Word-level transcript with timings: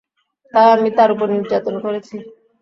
তাই 0.53 0.67
আমি 0.75 0.89
তার 0.97 1.09
উপর 1.15 1.27
নির্যাতন 1.35 1.75
করেছি। 1.85 2.15